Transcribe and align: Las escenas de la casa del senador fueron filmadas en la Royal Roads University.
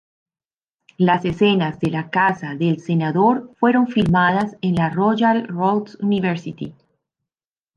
Las 0.97 1.25
escenas 1.25 1.79
de 1.79 1.91
la 1.91 2.09
casa 2.09 2.55
del 2.55 2.79
senador 2.79 3.51
fueron 3.59 3.85
filmadas 3.87 4.57
en 4.61 4.73
la 4.73 4.89
Royal 4.89 5.45
Roads 5.47 5.95
University. 6.01 6.73